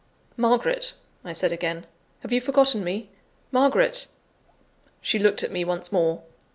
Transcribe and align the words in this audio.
"Margaret," 0.35 0.93
I 1.23 1.31
said 1.31 1.51
again, 1.51 1.85
"have 2.21 2.33
you 2.33 2.41
forgotten 2.41 2.83
me? 2.83 3.11
Margaret!" 3.51 4.07
She 4.99 5.19
looked 5.19 5.43
at 5.43 5.51
me 5.51 5.63
once 5.63 5.91
more. 5.91 6.23